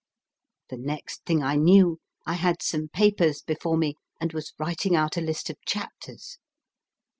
The 0.71 0.77
next 0.79 1.25
thing 1.25 1.43
I 1.43 1.57
knew 1.57 1.99
I 2.25 2.33
had 2.33 2.63
some 2.63 2.87
papers 2.87 3.43
before 3.43 3.77
me 3.77 3.97
and 4.19 4.33
was 4.33 4.51
writing 4.57 4.95
out 4.95 5.15
a 5.15 5.21
list 5.21 5.51
of 5.51 5.57
chapters. 5.67 6.39